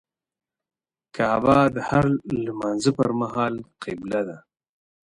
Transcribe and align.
کعبه 1.15 1.57
د 1.75 1.77
هر 1.89 2.05
لمونځه 2.45 2.91
پر 2.97 3.09
مهال 3.19 3.53
قبله 3.83 4.21
ده. 4.27 4.37